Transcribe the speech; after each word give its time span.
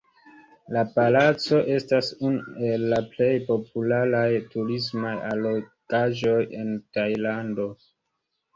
La 0.77 0.81
palaco 0.93 1.59
estas 1.73 2.09
unu 2.29 2.55
el 2.69 2.87
la 2.95 3.03
plej 3.13 3.29
popularaj 3.51 4.23
turismaj 4.55 5.15
allogaĵoj 5.35 6.41
en 6.65 6.75
Tajlando. 6.99 7.71